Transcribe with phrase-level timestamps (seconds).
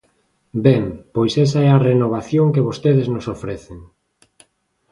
[0.65, 0.83] Ben,
[1.15, 3.79] pois esa é a renovación que vostedes nos ofrecen.